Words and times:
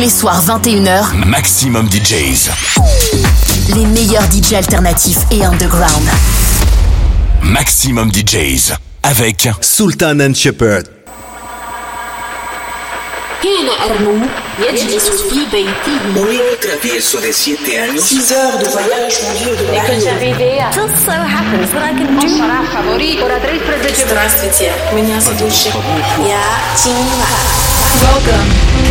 tous 0.00 0.04
les 0.04 0.10
soirs 0.10 0.42
21h. 0.46 1.26
Maximum 1.26 1.86
DJs. 1.90 2.50
Les 3.74 3.84
meilleurs 3.84 4.24
DJs 4.30 4.54
alternatifs 4.54 5.18
et 5.30 5.44
underground. 5.44 6.08
Maximum 7.42 8.10
DJs 8.10 8.72
avec 9.02 9.48
Sultan 9.60 10.20
and 10.20 10.34
Shepherd. 10.34 10.86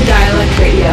Dialed 0.10 0.60
Radio. 0.60 0.90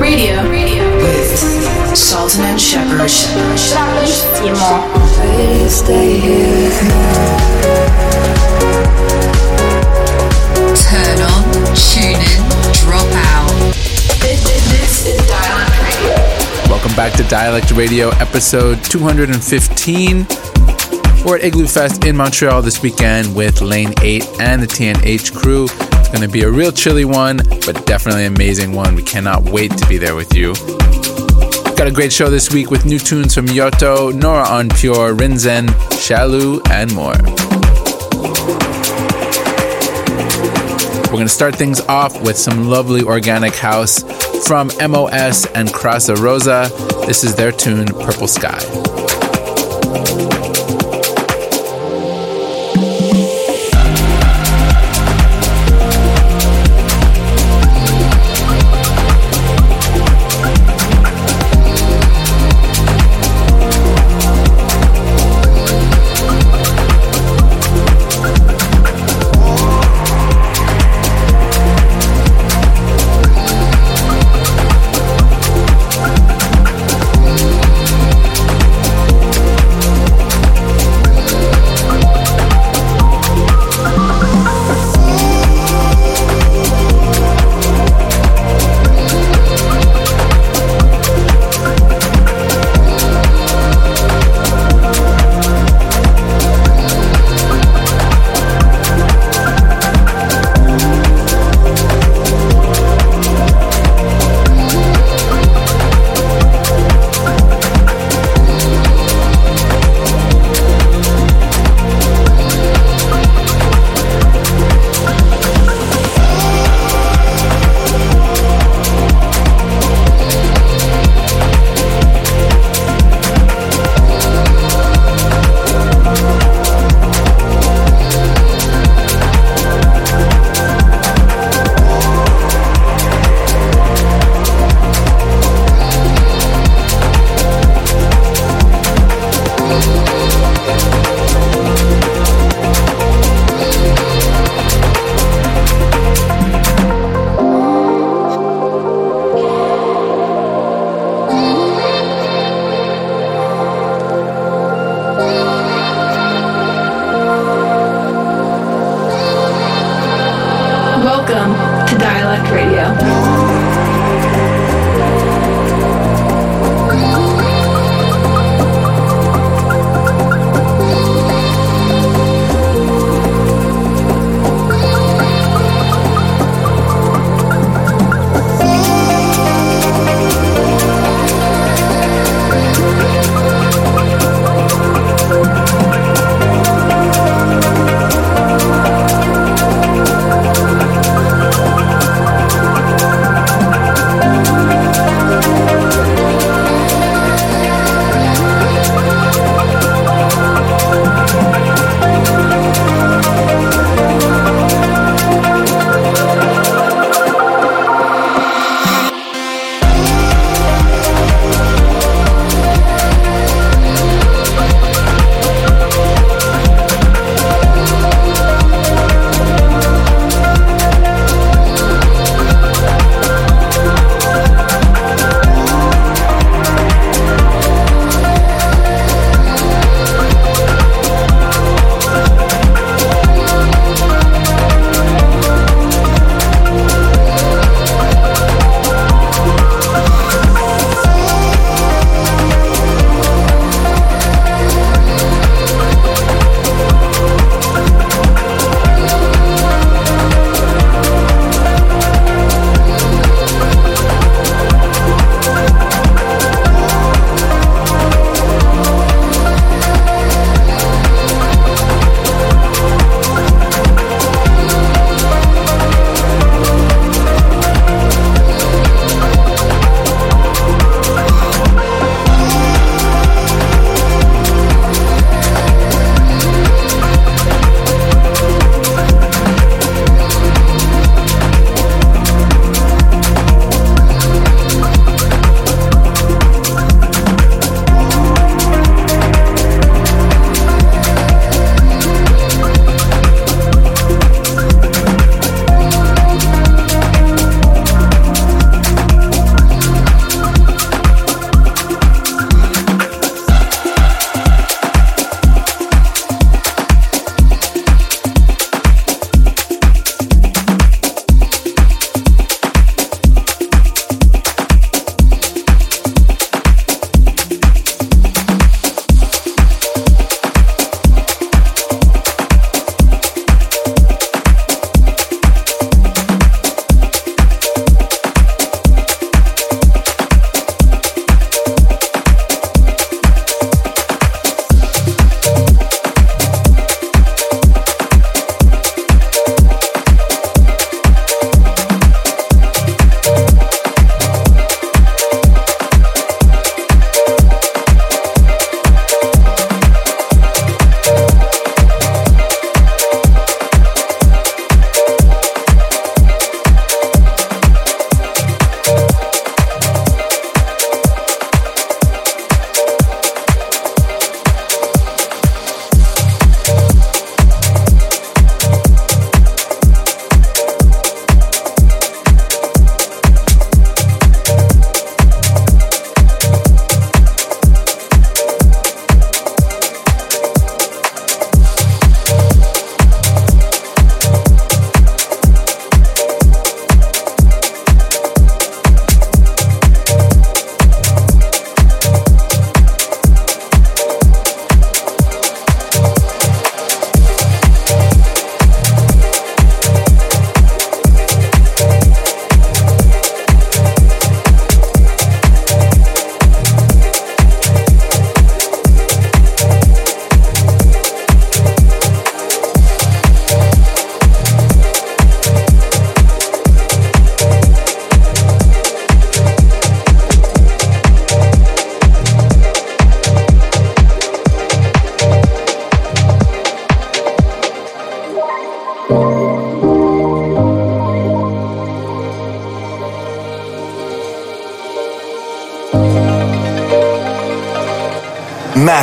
Dialed 0.00 0.48
Radio. 0.48 0.80
With 1.02 1.96
Sultan 1.96 2.56
Welcome 16.76 16.94
back 16.94 17.14
to 17.14 17.22
Dialed 17.22 17.70
Radio, 17.72 18.10
episode 18.10 18.84
215. 18.84 20.16
We're 21.24 21.38
at 21.38 21.42
Igloofest 21.42 22.06
in 22.06 22.14
Montreal 22.14 22.60
this 22.60 22.82
weekend 22.82 23.34
with 23.34 23.62
Lane 23.62 23.94
8 24.02 24.40
and 24.40 24.62
the 24.62 24.66
TNH 24.66 25.34
crew. 25.34 25.64
It's 25.64 26.08
going 26.08 26.20
to 26.20 26.28
be 26.28 26.42
a 26.42 26.50
real 26.50 26.70
chilly 26.70 27.06
one, 27.06 27.38
but 27.64 27.86
definitely 27.86 28.26
an 28.26 28.34
amazing 28.34 28.72
one. 28.72 28.94
We 28.94 29.02
cannot 29.02 29.44
wait 29.44 29.70
to 29.78 29.88
be 29.88 29.96
there 29.96 30.14
with 30.14 30.34
you. 30.34 30.52
Got 31.76 31.86
a 31.86 31.90
great 31.90 32.12
show 32.12 32.28
this 32.28 32.52
week 32.52 32.70
with 32.70 32.84
new 32.84 32.98
tunes 32.98 33.34
from 33.34 33.46
Yotto, 33.46 34.14
Nora 34.14 34.58
En 34.58 34.68
Pure, 34.68 35.14
Rinzen, 35.14 35.68
Shalu, 35.92 36.60
and 36.68 36.94
more. 36.94 37.16
We're 41.06 41.20
going 41.20 41.26
to 41.26 41.30
start 41.30 41.56
things 41.56 41.80
off 41.80 42.20
with 42.20 42.36
some 42.36 42.68
lovely 42.68 43.02
organic 43.02 43.54
house 43.54 44.04
from 44.44 44.68
MOS 44.78 45.46
and 45.46 45.68
Crasa 45.68 46.16
Rosa. 46.16 46.70
This 47.06 47.24
is 47.24 47.34
their 47.34 47.52
tune, 47.52 47.86
Purple 47.86 48.28
Sky. 48.28 48.95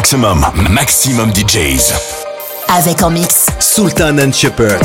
Maximum, 0.04 0.46
maximum 0.70 1.32
DJs. 1.32 1.94
Avec 2.68 3.02
en 3.04 3.10
mix 3.10 3.46
Sultan 3.62 4.18
and 4.20 4.34
Shepherd. 4.34 4.82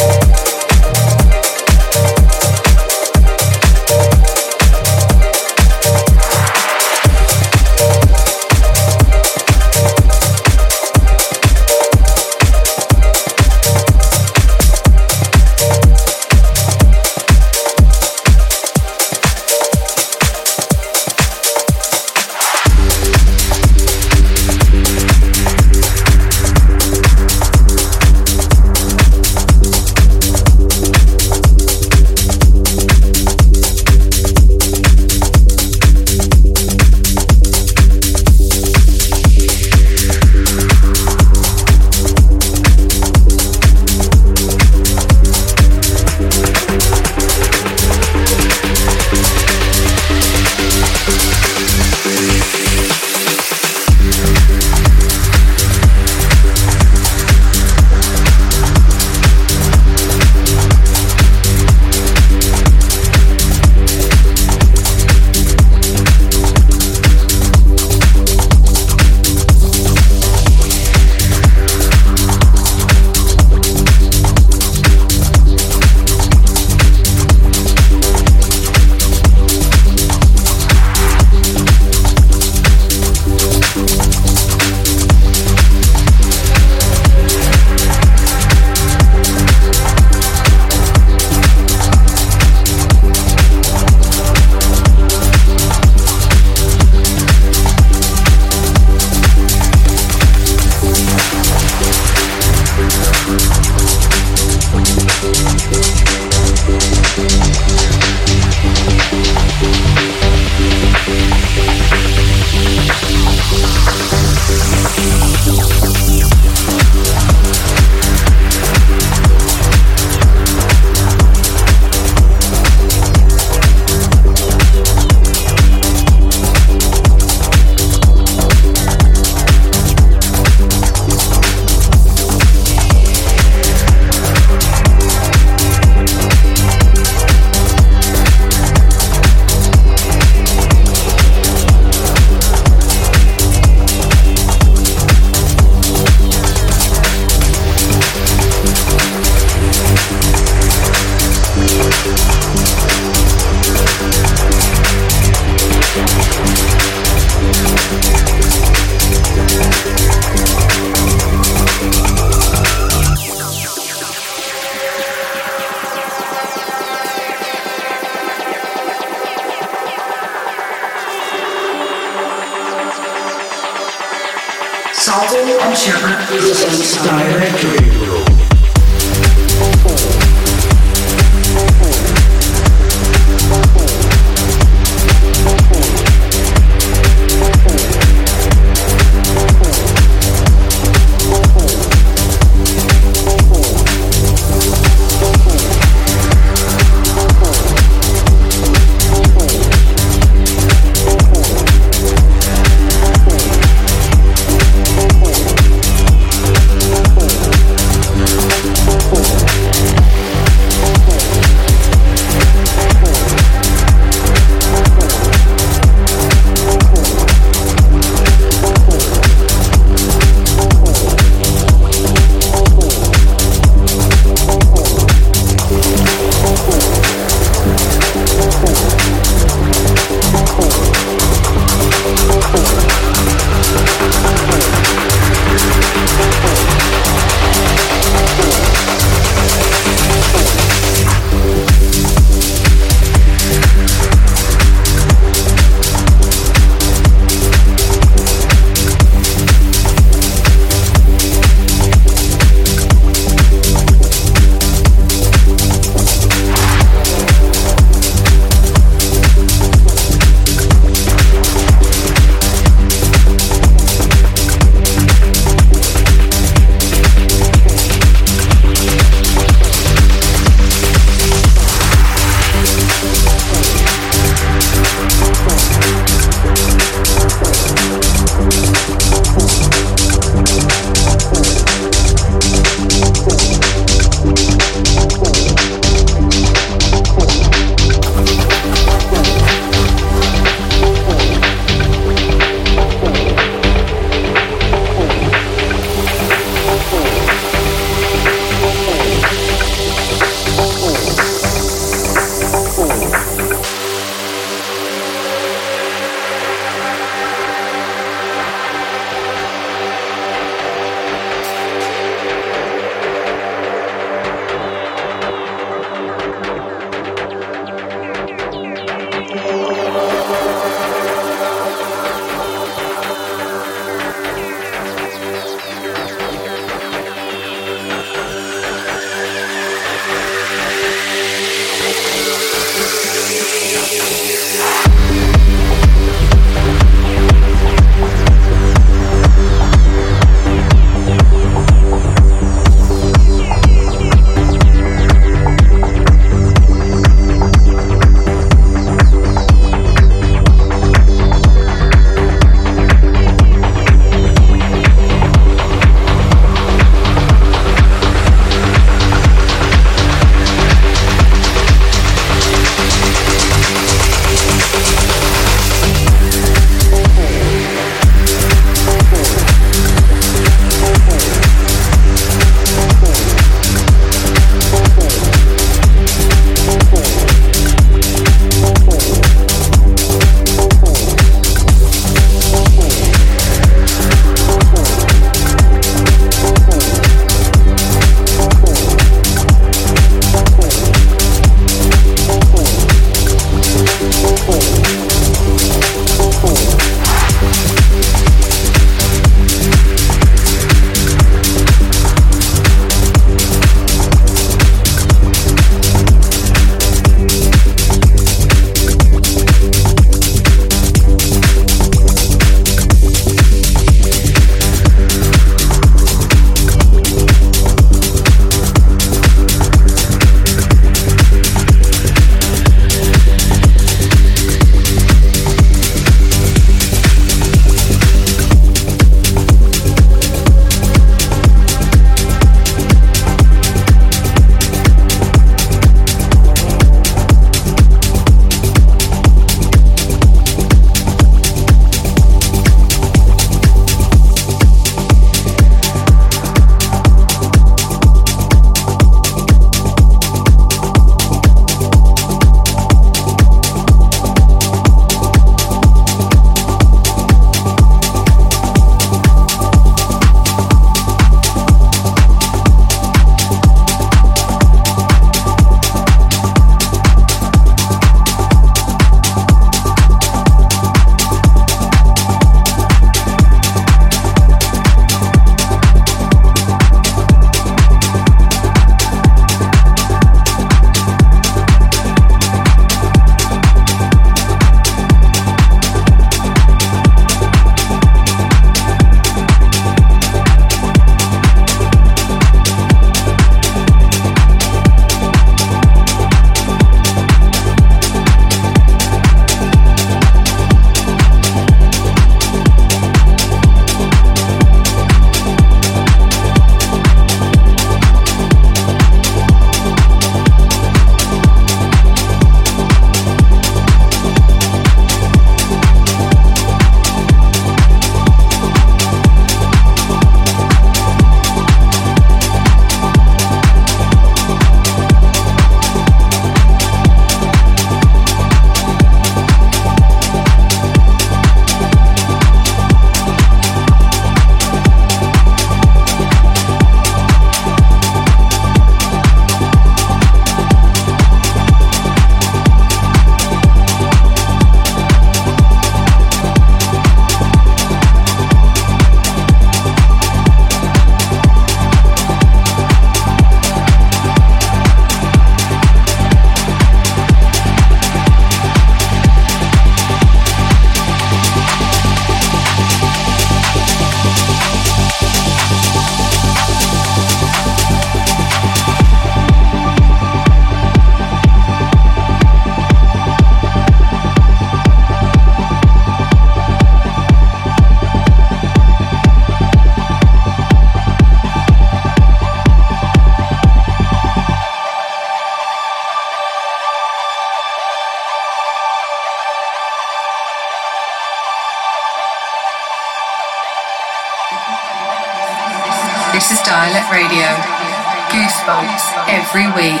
Goosebumps 599.51 600.00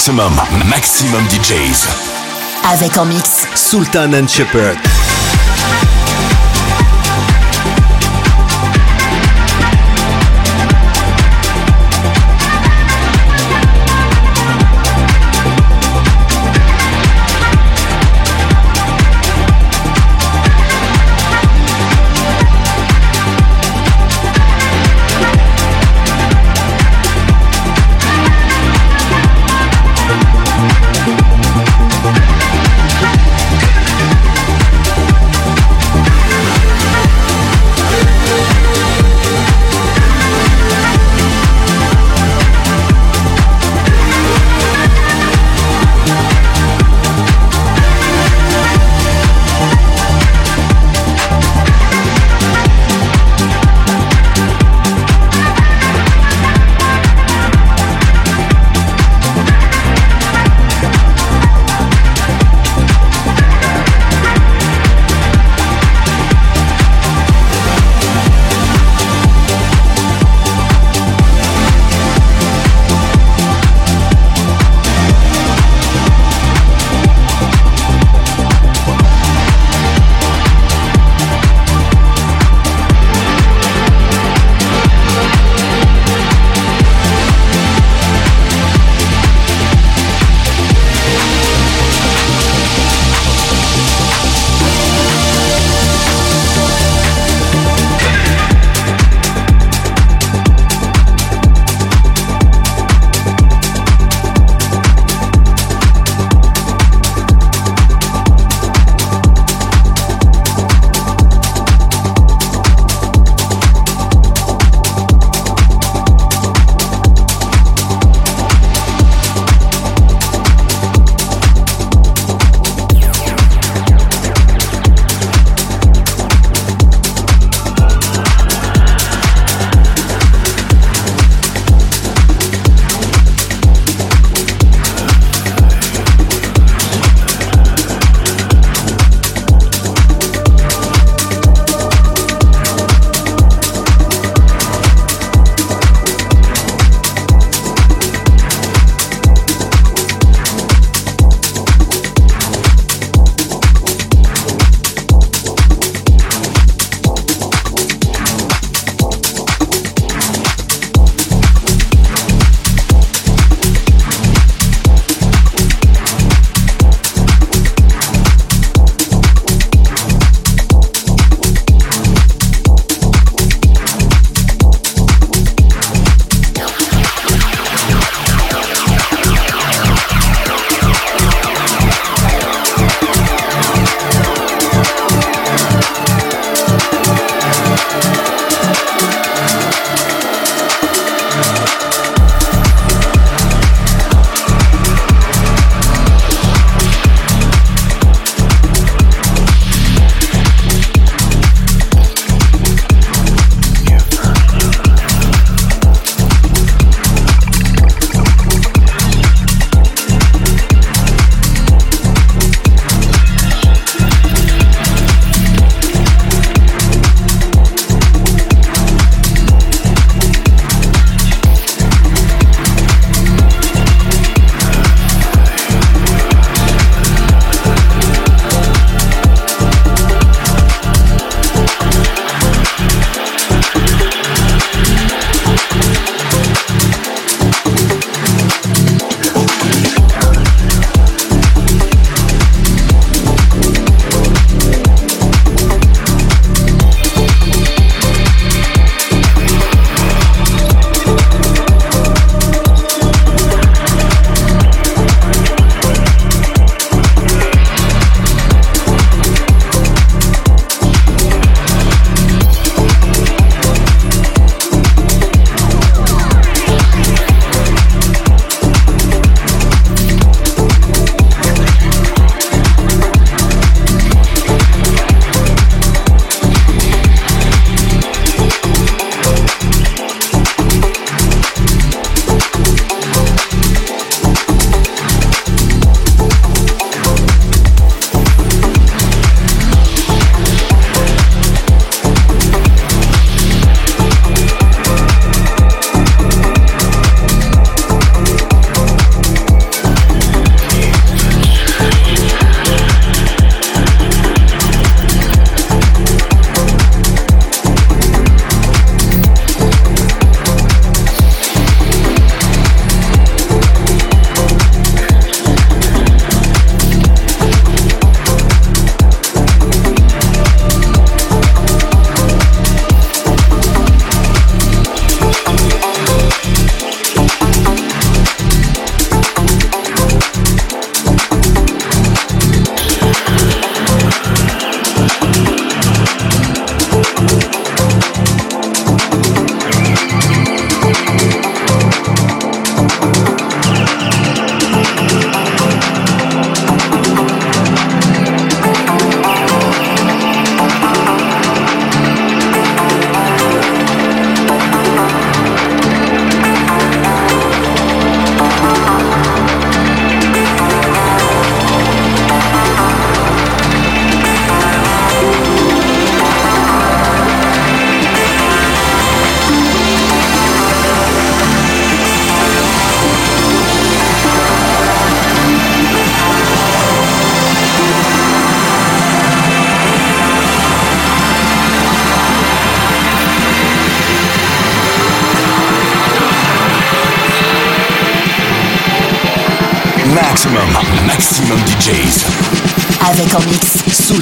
Maximum, 0.00 0.32
maximum 0.66 1.22
DJs. 1.28 1.86
Avec 2.72 2.96
en 2.96 3.04
mix 3.04 3.46
Sultan 3.54 4.14
and 4.14 4.28
Shepherd. 4.28 4.89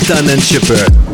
Sultan 0.09 0.31
and 0.31 0.43
Shepard. 0.43 1.08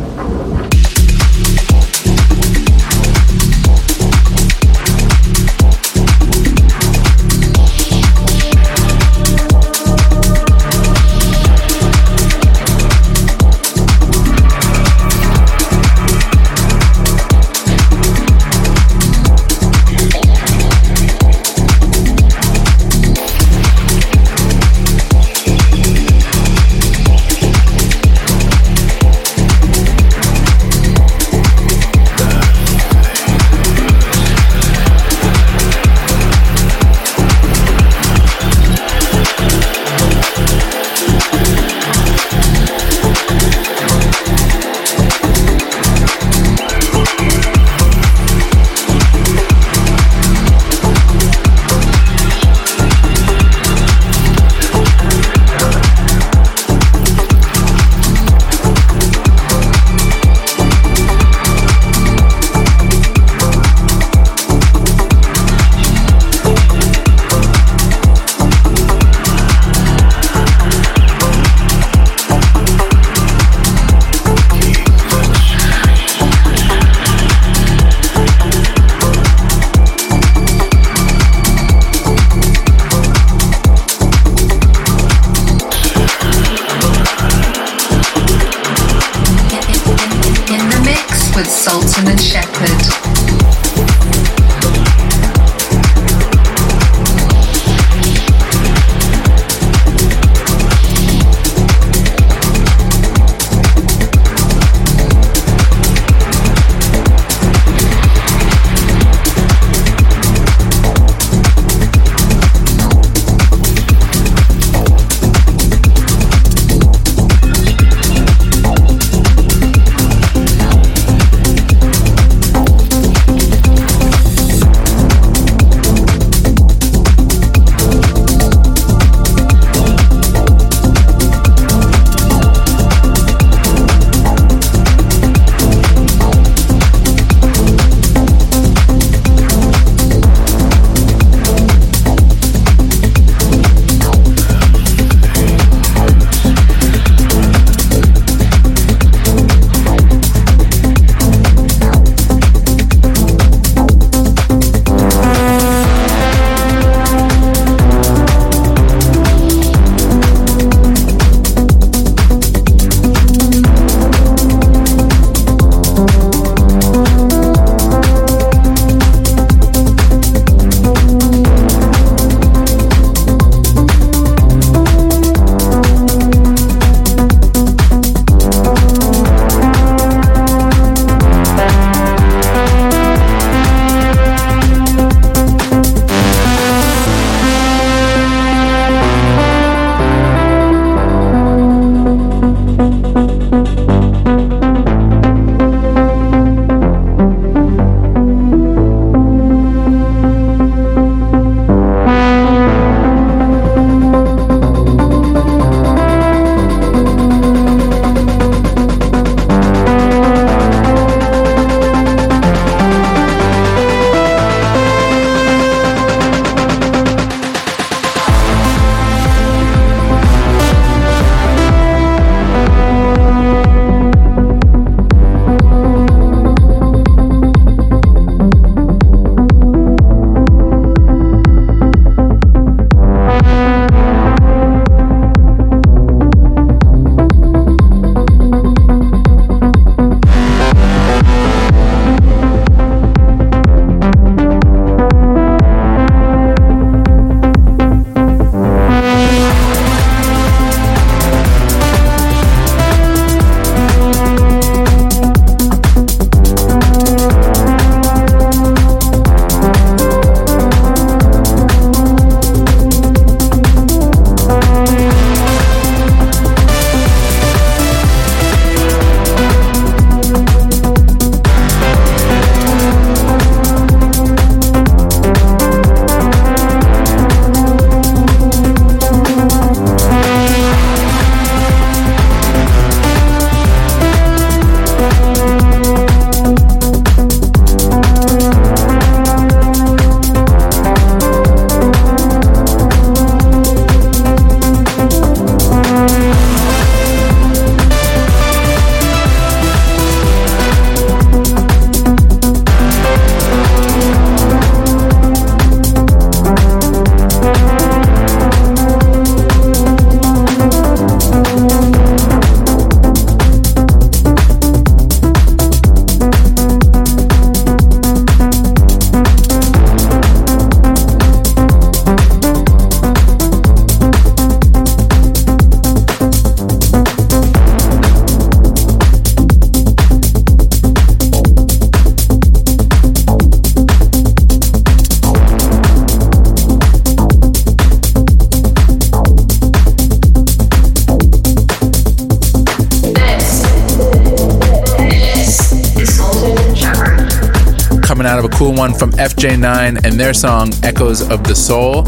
From 349.05 349.19
FJ9 349.19 350.03
and 350.03 350.19
their 350.19 350.33
song 350.33 350.71
Echoes 350.81 351.21
of 351.29 351.43
the 351.43 351.53
Soul. 351.53 352.01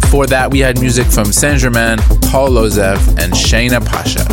Before 0.00 0.26
that, 0.26 0.48
we 0.50 0.60
had 0.60 0.80
music 0.80 1.06
from 1.06 1.26
Saint 1.26 1.60
Germain, 1.60 1.98
Paul 2.30 2.48
Lozev, 2.48 2.96
and 3.18 3.34
Shayna 3.34 3.84
Pasha. 3.84 4.24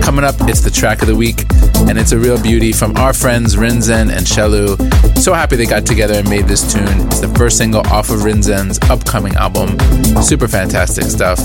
Coming 0.00 0.24
up, 0.24 0.36
it's 0.42 0.60
the 0.60 0.70
track 0.70 1.02
of 1.02 1.08
the 1.08 1.16
week, 1.16 1.40
and 1.88 1.98
it's 1.98 2.12
a 2.12 2.18
real 2.18 2.40
beauty 2.40 2.72
from 2.72 2.96
our 2.96 3.12
friends 3.12 3.56
Rinzen 3.56 4.08
and 4.16 4.24
Shelu. 4.24 5.18
So 5.18 5.34
happy 5.34 5.56
they 5.56 5.66
got 5.66 5.84
together 5.84 6.14
and 6.14 6.30
made 6.30 6.46
this 6.46 6.72
tune. 6.72 7.06
It's 7.08 7.18
the 7.18 7.34
first 7.36 7.58
single 7.58 7.84
off 7.88 8.10
of 8.10 8.20
Rinzen's 8.20 8.78
upcoming 8.88 9.34
album. 9.34 9.76
Super 10.22 10.46
fantastic 10.46 11.06
stuff. 11.06 11.38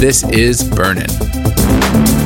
This 0.00 0.24
is 0.24 0.64
Burnin'. 0.68 2.17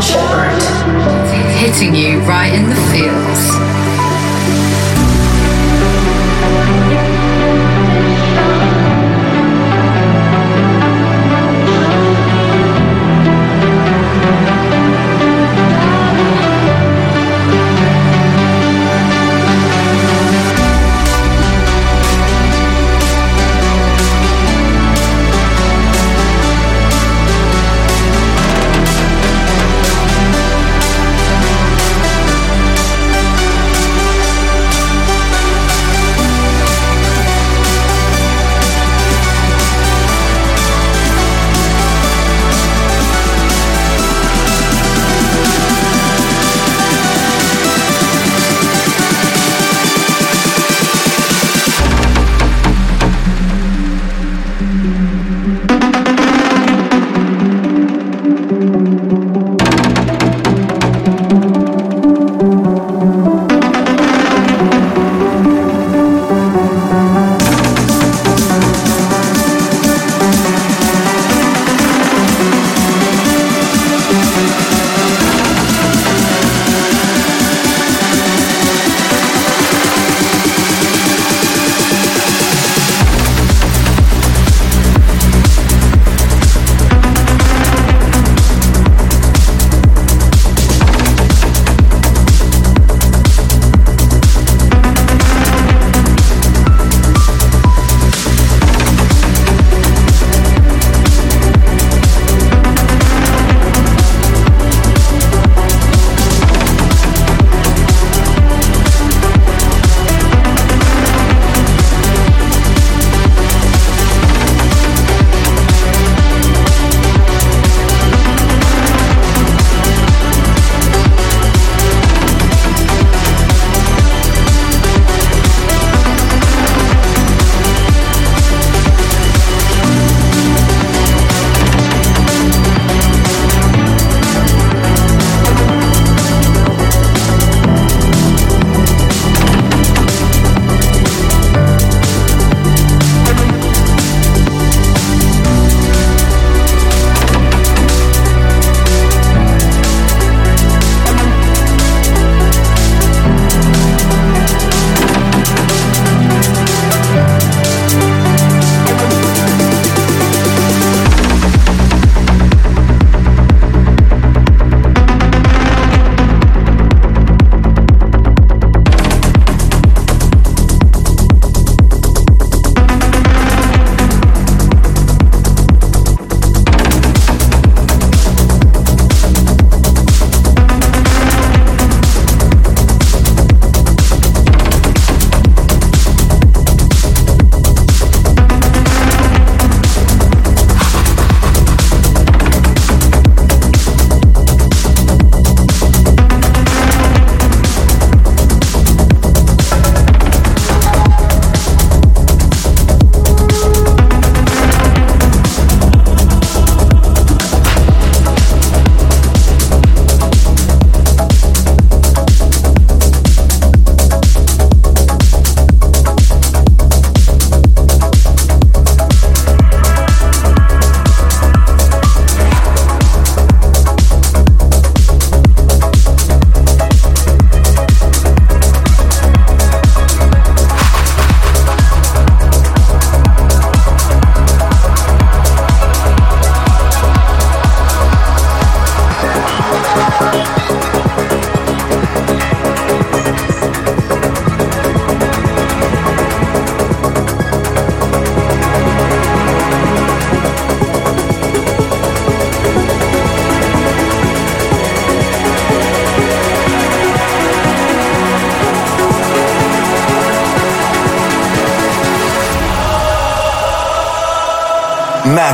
short. 0.00 0.62
Hitting 1.58 1.94
you 1.94 2.20
right 2.20 2.52
in 2.52 2.68
the 2.68 2.76
feels. 2.90 3.69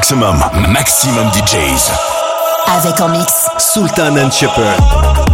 Maximum, 0.09 0.39
maximum 0.69 1.29
DJs. 1.33 1.91
Avec 2.77 3.01
en 3.01 3.09
mix 3.09 3.49
Sultan 3.59 4.17
and 4.17 4.31
Shepherd. 4.31 5.26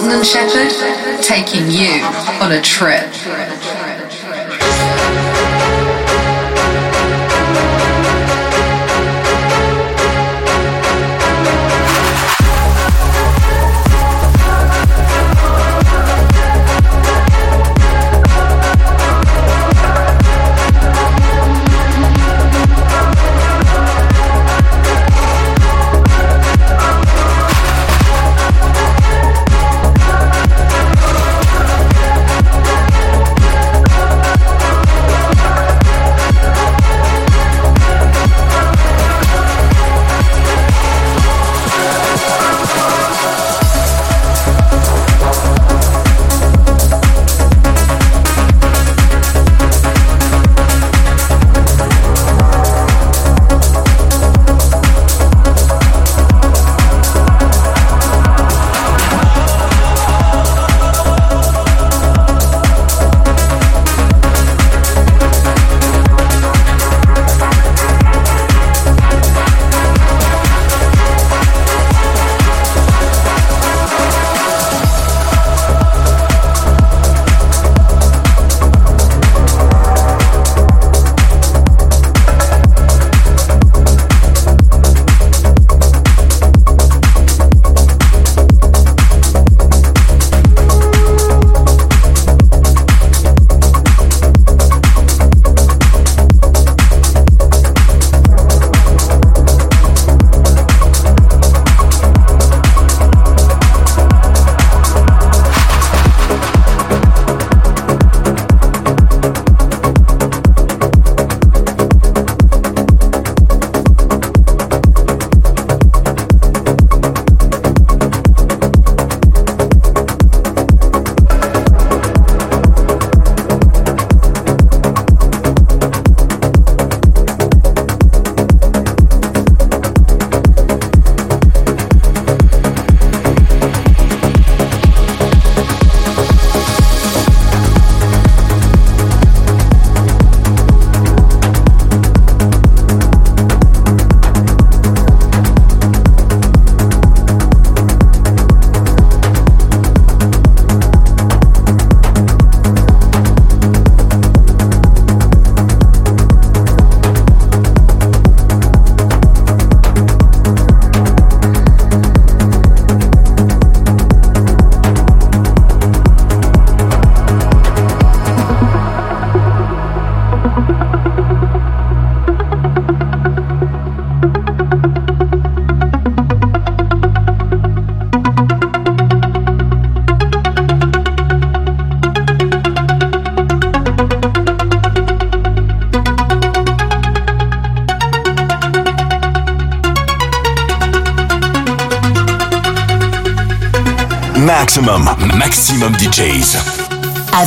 And 0.00 0.24
Shepard 0.24 0.70
taking 1.22 1.68
you 1.70 1.90
on 2.40 2.52
a 2.52 2.62
trip. 2.62 3.07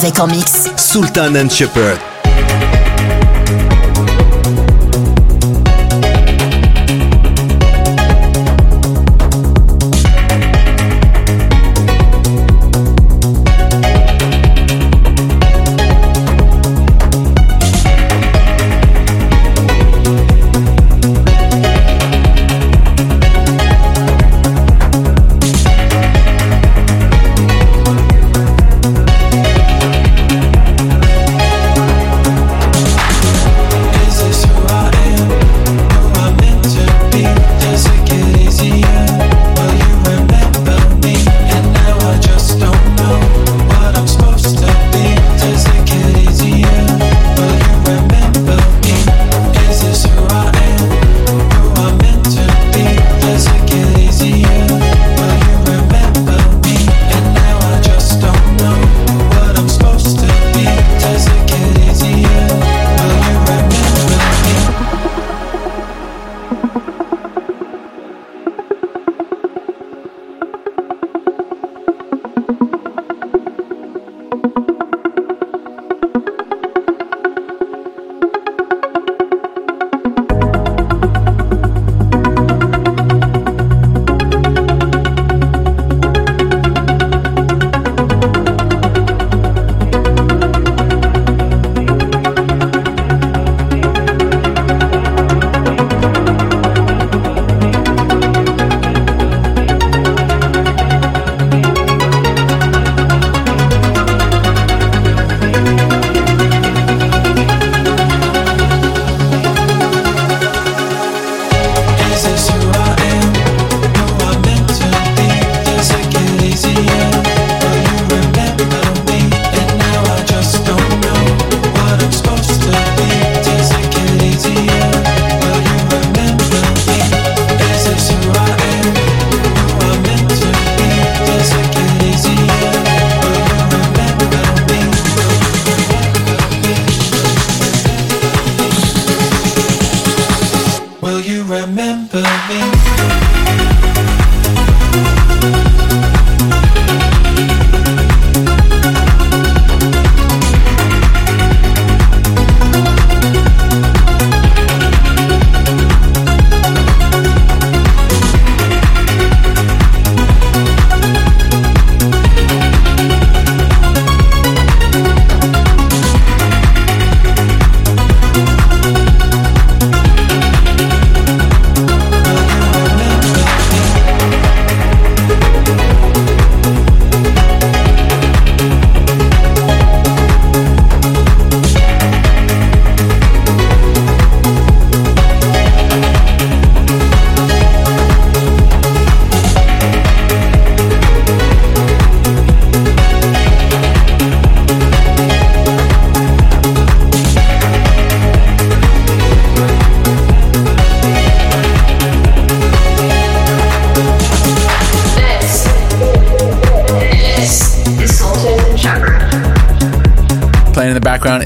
Avec 0.02 0.20
en 0.20 0.26
mix 0.26 0.72
Sultan 0.78 1.36
and 1.36 1.50
Shepherd. 1.52 2.11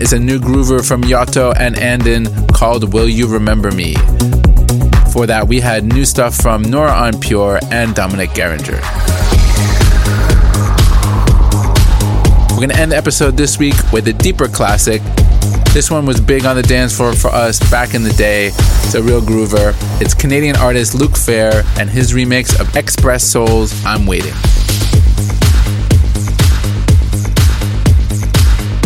is 0.05 0.13
a 0.13 0.19
new 0.19 0.37
groover 0.37 0.87
from 0.87 1.01
Yotto 1.01 1.51
and 1.57 1.75
Andon 1.79 2.27
called 2.49 2.93
Will 2.93 3.09
You 3.09 3.25
Remember 3.27 3.71
Me. 3.71 3.95
For 5.11 5.25
that, 5.25 5.45
we 5.47 5.59
had 5.59 5.83
new 5.83 6.05
stuff 6.05 6.35
from 6.35 6.61
Nora 6.61 7.07
En 7.07 7.19
Pure 7.19 7.59
and 7.71 7.95
Dominic 7.95 8.29
Geringer. 8.35 8.79
We're 12.51 12.57
going 12.57 12.69
to 12.69 12.77
end 12.77 12.91
the 12.91 12.97
episode 12.97 13.35
this 13.35 13.57
week 13.57 13.73
with 13.91 14.07
a 14.07 14.13
deeper 14.13 14.47
classic. 14.47 15.01
This 15.73 15.89
one 15.89 16.05
was 16.05 16.21
big 16.21 16.45
on 16.45 16.55
the 16.55 16.61
dance 16.61 16.95
floor 16.95 17.13
for 17.13 17.29
us 17.29 17.59
back 17.71 17.95
in 17.95 18.03
the 18.03 18.13
day. 18.13 18.49
It's 18.49 18.93
a 18.93 19.01
real 19.01 19.21
groover. 19.21 19.73
It's 19.99 20.13
Canadian 20.13 20.55
artist 20.57 20.93
Luke 20.93 21.17
Fair 21.17 21.63
and 21.79 21.89
his 21.89 22.13
remix 22.13 22.59
of 22.59 22.75
Express 22.75 23.23
Souls 23.23 23.83
I'm 23.83 24.05
Waiting. 24.05 24.35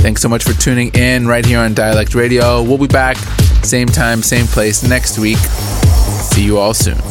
Thanks 0.02 0.22
so 0.22 0.30
much 0.30 0.44
for 0.44 0.54
tuning 0.54 0.90
in 0.96 1.28
right 1.28 1.46
here 1.46 1.60
on 1.60 1.74
Dialed 1.74 2.16
Radio. 2.16 2.64
We'll 2.64 2.78
be 2.78 2.88
back 2.88 3.18
same 3.64 3.88
time, 3.88 4.24
same 4.24 4.48
place 4.48 4.82
next 4.88 5.20
week. 5.20 5.38
See 5.38 6.44
you 6.44 6.58
all 6.58 6.74
soon. 6.74 7.09